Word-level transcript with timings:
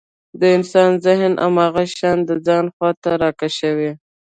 د 0.39 0.41
انسان 0.57 0.91
ذهن 1.05 1.33
هماغه 1.43 1.83
شيان 1.95 2.19
د 2.29 2.31
ځان 2.45 2.65
خواته 2.75 3.11
راکشوي. 3.21 3.91